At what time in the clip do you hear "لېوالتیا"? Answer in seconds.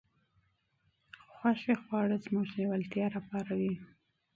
2.57-3.05